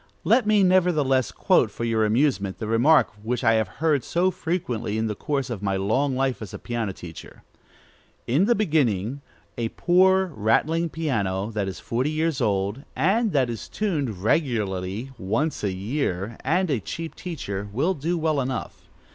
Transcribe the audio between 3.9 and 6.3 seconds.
so frequently in the course of my long